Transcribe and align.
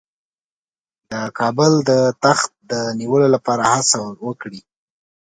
د 1.11 1.13
کابل 1.39 1.71
د 1.89 1.91
تخت 2.23 2.51
د 2.71 2.73
نیولو 2.99 3.27
لپاره 3.35 3.63
هڅه 3.73 3.97
وکړي. 4.25 4.61